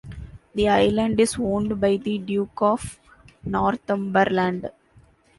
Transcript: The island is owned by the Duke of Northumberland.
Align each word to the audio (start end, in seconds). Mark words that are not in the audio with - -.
The 0.55 0.67
island 0.67 1.19
is 1.19 1.35
owned 1.37 1.79
by 1.79 1.97
the 1.97 2.17
Duke 2.17 2.59
of 2.59 2.99
Northumberland. 3.43 4.71